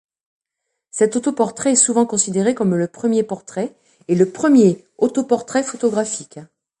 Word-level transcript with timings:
Cet 0.89 1.15
autoportrait 1.15 1.73
est 1.73 1.75
souvent 1.75 2.07
considéré 2.07 2.55
comme 2.55 2.73
le 2.73 2.87
premier 2.87 3.21
portrait 3.21 3.75
et 4.07 4.15
le 4.15 4.25
premier 4.27 4.83
autoportrait 4.97 5.61
photographique. 5.61 6.39